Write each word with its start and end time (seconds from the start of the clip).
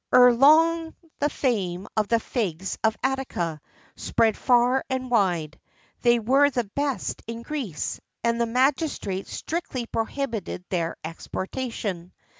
[XIII 0.11 0.21
49] 0.21 0.23
Ere 0.23 0.39
long 0.47 0.95
the 1.19 1.29
fame 1.29 1.87
of 1.95 2.07
the 2.07 2.19
figs 2.19 2.75
of 2.83 2.97
Attica 3.03 3.61
spread 3.95 4.35
far 4.35 4.83
and 4.89 5.11
wide: 5.11 5.59
they 6.01 6.17
were 6.17 6.49
the 6.49 6.63
best 6.63 7.21
in 7.27 7.43
Greece; 7.43 8.01
and 8.23 8.41
the 8.41 8.47
magistrates 8.47 9.31
strictly 9.31 9.85
prohibited 9.85 10.65
their 10.71 10.97
exportation. 11.03 12.13